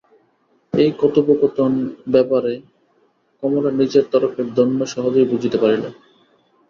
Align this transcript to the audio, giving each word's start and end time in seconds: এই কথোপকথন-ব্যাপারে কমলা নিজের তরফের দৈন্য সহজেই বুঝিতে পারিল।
এই 0.73 0.89
কথোপকথন-ব্যাপারে 0.99 2.53
কমলা 3.43 3.71
নিজের 3.79 4.05
তরফের 4.11 4.47
দৈন্য 4.53 4.79
সহজেই 4.93 5.29
বুঝিতে 5.31 5.57
পারিল। 5.57 5.83